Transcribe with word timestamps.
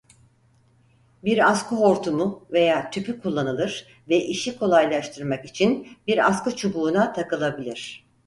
Bir 1.25 1.51
askı 1.51 1.75
hortumu 1.75 2.45
veya 2.51 2.89
tüpü 2.91 3.21
kullanılır 3.21 3.85
ve 4.09 4.23
işi 4.25 4.57
kolaylaştırmak 4.59 5.45
için 5.45 5.87
bir 6.07 6.27
askı 6.29 6.55
çubuğuna 6.55 7.13
takılabilir. 7.13 8.07